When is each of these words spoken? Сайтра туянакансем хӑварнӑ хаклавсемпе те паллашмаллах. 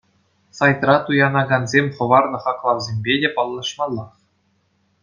Сайтра 0.57 0.95
туянакансем 1.05 1.85
хӑварнӑ 1.95 2.37
хаклавсемпе 2.43 3.13
те 3.21 3.29
паллашмаллах. 3.35 4.11